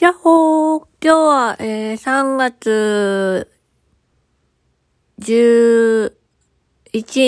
[0.00, 3.50] やっほー今日は、えー、3月
[5.18, 6.14] 11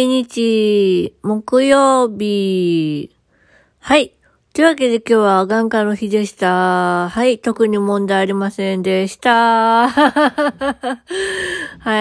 [0.07, 3.11] 日木曜日。
[3.81, 4.15] はい。
[4.53, 7.09] というわけで今日は眼科の日でした。
[7.09, 7.41] はい。
[7.41, 9.89] 特に問題ありませんでした。
[9.91, 11.03] は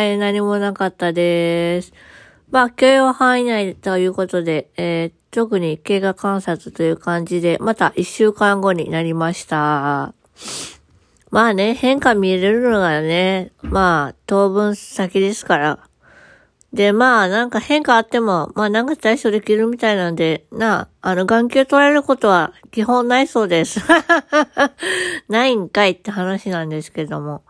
[0.03, 0.19] い。
[0.19, 1.93] 何もなかったです。
[2.51, 10.13] まあ、許容範囲内ということで、えー、特に経過観察という感じで、また一週間後になりました。
[11.31, 15.79] まあね、変化見れるのがね、まあ、当分先ですから。
[16.73, 23.79] で、まあ、なんか変化あっても、まあ、なんか対処できるみたいなんで、なあ、の、眼球取られることは基本ないそうです。
[25.29, 27.43] ないんかいって話なんですけども。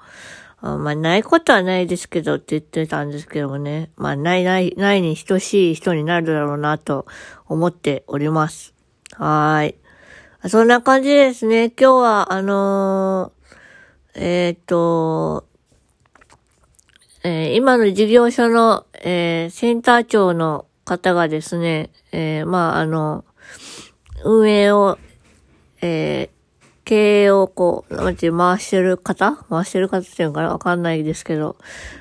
[0.62, 3.92] あまあ、ないことはないですけどって言ってたんですけどもね。
[3.96, 7.06] まあ、ないない、ないに等しい人になるだろうなと
[7.48, 8.74] 思っております。
[9.14, 9.76] はーい。
[10.48, 11.66] そんな感じですね。
[11.66, 15.46] 今日は、あのー、えっ、と、
[17.26, 23.26] えー、今の事業所の、えー、センター長の方がですね、えー、まあ、あの、
[24.24, 24.98] 運営を、
[25.82, 26.30] え、
[26.86, 29.36] 経営をこう、なんていう回してる方？
[29.50, 30.50] 回してる方っていうのかな？
[30.54, 31.58] わかんないですけど、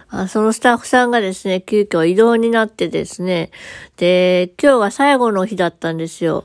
[0.08, 3.50] あそのスタッフさんがですね、急遽移動になってですね、
[3.96, 6.44] で、今日が最後の日だったんですよ。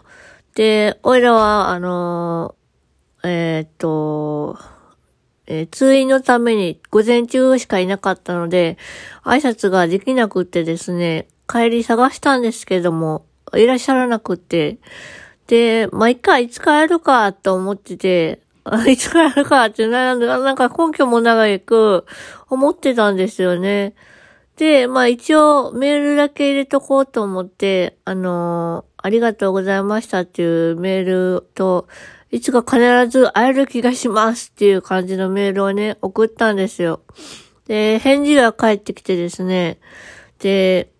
[0.56, 2.56] で、おいらは、あの
[3.23, 4.58] えー、っと、
[5.48, 8.78] えー、通院のために午前中しかいなかったので、
[9.24, 14.78] 挨拶ができなくってですね、帰り探したんですけども、いらっしゃらなくって、
[15.48, 18.42] で、まあ、いっか、いつ帰るかと思ってて、
[18.88, 22.06] いつ帰るかってな、なんか根拠も長く
[22.50, 23.94] 思ってたんですよね。
[24.58, 31.88] で、まあ一応メールだけ入れとこうと思って、あのー、ありがとうございましたっていうメールと、
[32.32, 37.02] いつか必ず会える気がしますっていう感じのメールをね、送ったんですよ。
[37.68, 39.80] で、返事が返ってきてですね、
[40.40, 40.92] で、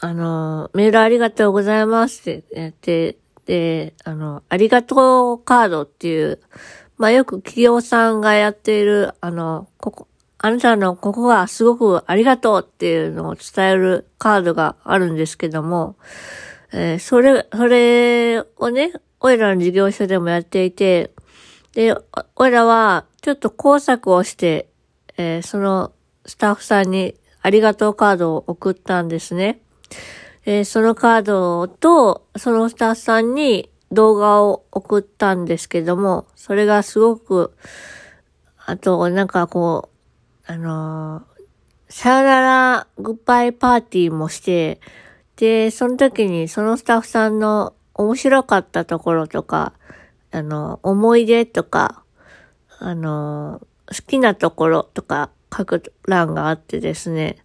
[0.00, 3.16] あの、メールありがとうございますってやって、
[3.46, 6.40] で、あの、ありがとうカードっていう、
[6.96, 10.08] まあ、よく企業さんがやっている、あの、ここ、
[10.44, 15.96] あなたのここがすごくありがとうっていうのを伝えるカードがあるんですけども、
[16.72, 21.12] えー、それ、それをね、おいらの事業所でもやっていて、
[21.74, 21.94] で、
[22.34, 24.68] おいらはちょっと工作をして、
[25.16, 25.92] えー、その
[26.26, 29.60] スタッフさんにありがとうカードを送ったんですね。
[30.44, 37.54] えー、そのカードと、そのスタッフさんに動画を送ったんですけども、それがすごく、
[38.66, 39.91] あと、なんかこう、
[40.46, 41.22] あのー、
[41.88, 44.80] さよならグッバイパーティーもして、
[45.36, 49.72] で、その時にそのスタッフさんの面白かったところとか、
[50.30, 52.02] あの、思い出とか、
[52.78, 57.36] あの、好きなところとか書く欄があってですね、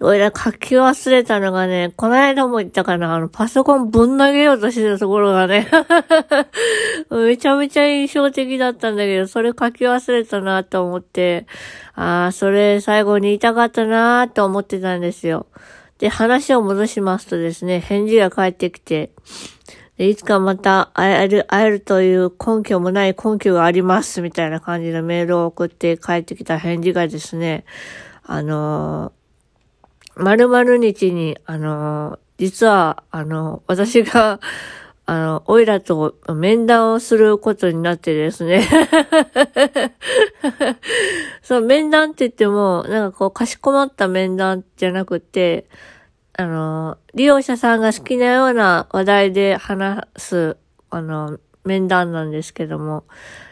[0.00, 5.68] 俺ら書き忘れたのがね、この間も言ったかな、あの、パソコンぶん投げようとしてたところがね
[7.10, 11.46] めちゃめちゃ印象的だったんだけど、それ書き忘れたなと思って、
[11.96, 15.46] ああ、それ最後に言いたかったなと思ってたんですよ。
[15.98, 19.10] で、話を戻しますとですね、返事が返ってきて、
[19.98, 27.64] いつかまた会える、会えるという根拠もない根拠があります、みたいな感じのメールを送って帰ってきた返事がですね、
[28.22, 29.10] あの
[30.18, 34.40] 〇〇日に、あの、実は、あの、私が、
[35.06, 38.62] あの、オイラと面談をすることになってですね。
[41.42, 45.66] そう、面談って言っても、なんかこう、かしこまった面談じゃなくて、
[46.36, 50.56] あの、利用者さんが好きなような話題で話す、
[50.90, 53.04] あの、面談なんですけども、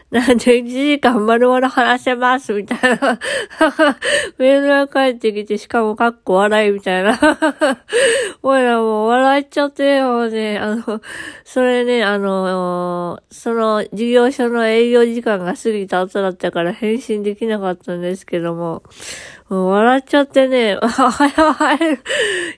[0.09, 3.19] なんで1時間丸々話せますみたいな。
[4.39, 7.19] メールが返ってきて、しかもかっこ笑いみたいな。
[8.41, 10.59] おいらもう笑っちゃってよ、ね。
[10.59, 11.01] あの、
[11.43, 18.83] それね、あの、その事業所の営業時間が過ぎた後だったから返信できなかったんですけども、
[19.49, 20.87] もう笑っちゃってね、 あ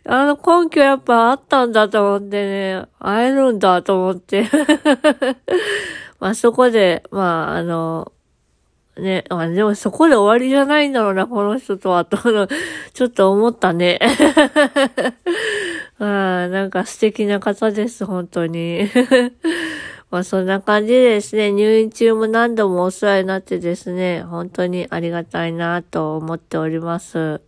[0.06, 4.46] の根拠やっぱあったんだと思ってね、会えるんだと思って。
[6.20, 8.12] まあそこで、まああの、
[8.98, 12.18] ね、まあでもそこで終わりじゃないんだろうな、この人とは、と、
[12.94, 14.00] ちょっと思ったね。
[16.00, 18.90] あなんか素敵な方です、本当に。
[20.12, 27.42] まあそんな感じですね、入院中も何度もお世話になってですね、本当にありがたいなと思っております。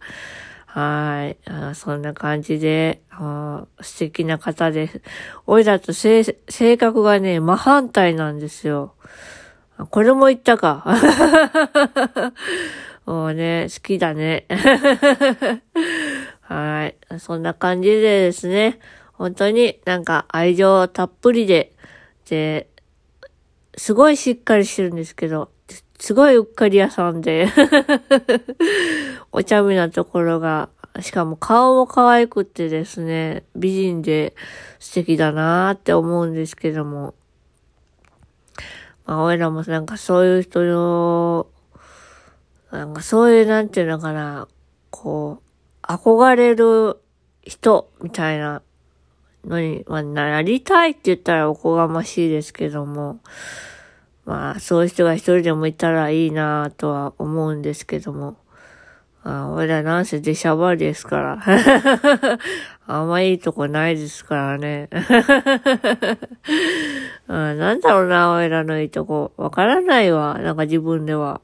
[0.73, 1.37] はい。
[1.49, 5.01] あそんな感じであ、素敵な方です。
[5.45, 6.23] おいだと性
[6.77, 8.95] 格がね、真反対なんですよ。
[9.89, 10.85] これも言ったか。
[13.05, 14.45] もうね、好きだね。
[16.39, 16.95] はい。
[17.19, 18.79] そんな感じでですね、
[19.11, 21.73] 本当になんか愛情たっぷりで、
[22.29, 22.69] で、
[23.75, 25.51] すごいしっかりしてるんですけど、
[26.01, 27.47] すごいうっかり屋さんで
[29.31, 30.69] お茶目なところが、
[30.99, 34.33] しかも顔も可愛くてですね、美人で
[34.79, 37.13] 素敵だなーって思うんですけども。
[39.05, 41.45] まあ、俺らもなんかそういう人の、
[42.71, 44.47] なんかそういう、なんていうのかな、
[44.89, 45.43] こ
[45.83, 46.97] う、憧れる
[47.43, 48.63] 人みたいな
[49.45, 53.19] のに、まあ、なりたいって言ったらおこがましいですけども、
[54.25, 58.37] まあ、そういう人が一人でもいたらいいなとは思うんですけども。
[59.23, 61.43] あ俺らなんせ出しゃばりですから。
[62.87, 64.89] あんまいいとこないですからね。
[67.27, 69.31] あなんだろうな、俺らのいいとこ。
[69.37, 70.39] わからないわ。
[70.39, 71.41] なんか自分では。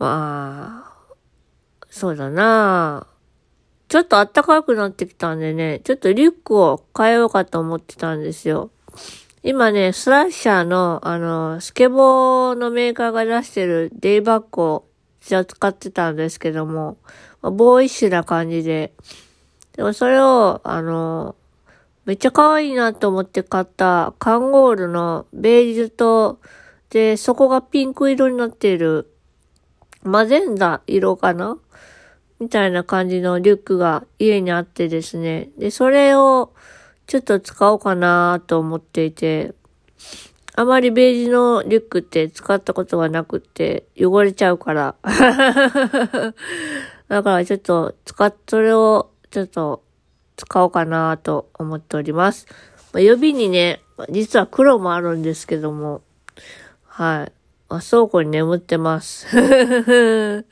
[0.00, 0.92] まあ、
[1.88, 3.06] そうだな。
[3.88, 8.70] ちょっと暖かくなってきたんでね、ちょっとリュックを変えようかと思ってたんですよ。
[9.42, 14.84] 今ね、スラッシャーの、あの、スケボーのメーカーが出してるデイバッグを
[15.22, 16.98] じゃ使ってたんですけども、
[17.40, 18.92] ボーイッシュな感じで。
[19.76, 21.36] でもそれを、あの、
[22.04, 26.38] めっちゃ可愛いなと思って買ったカンゴールのベージュと、
[26.90, 29.10] で、そこがピンク色になっている、
[30.02, 31.56] マゼンダ色かな？
[32.40, 35.48] みたいな感じのリュックが家にあってですね。
[35.56, 36.52] で、それを、
[37.10, 39.52] ちょっと使おうかなと思っていて、
[40.54, 44.94] あまりベージュのリュックって使ったことがなくって汚れちゃうから。
[47.08, 49.82] だからちょっと使っ、それをちょっと
[50.36, 52.46] 使おうかなと思っております。
[52.92, 56.02] ま、予備にね、実は黒もあるんですけども、
[56.84, 57.32] はい。
[57.68, 59.26] まあ、倉庫に眠ってます。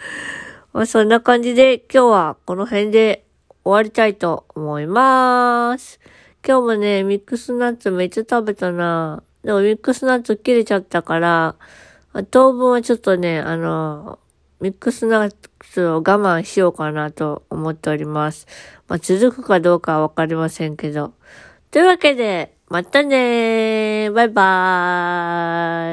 [0.75, 3.25] まあ、そんな感じで今日はこの辺で
[3.62, 6.00] 終わりたいと思います。
[6.48, 11.56] 今日もね、ミックスナッツめっちゃ食べたなでもミックスナッツ切れちゃったから、
[12.30, 14.18] 当分はちょっとね、あの、
[14.58, 18.46] ミックスナッツを我慢しようかなと思っております。
[18.88, 21.12] まあ、続くかどうかはわかりませんけど。
[21.70, 24.42] というわけで、またねーバイバ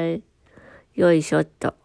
[0.03, 0.23] ーイ
[0.95, 1.84] よいしょっと。